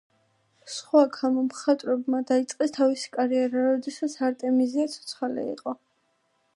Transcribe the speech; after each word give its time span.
სხვა 0.75 1.01
ქალმა 1.17 1.43
მხატვრებმა 1.49 2.21
დაიწყეს 2.31 2.73
თავისი 2.79 3.13
კარიერა, 3.19 3.67
როდესაც 3.69 4.19
არტემიზია 4.31 4.91
ცოცხალი 4.97 5.49
იყო. 5.57 5.81